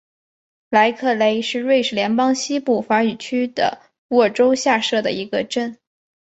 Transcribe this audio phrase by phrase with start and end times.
[0.71, 5.77] 莱克雷是瑞士联邦西部法语区的沃州下设的一个镇。